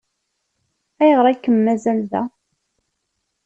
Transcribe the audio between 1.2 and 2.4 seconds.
ay kem-mazal da?